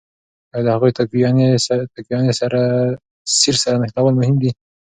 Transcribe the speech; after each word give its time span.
آیا 0.53 0.63
د 0.65 0.67
هغوی 0.75 0.91
تکويني 0.99 1.47
سير 3.37 3.53
سره 3.63 3.79
نښلول 3.81 4.13
مهم 4.19 4.35
دي؟ 4.41 4.51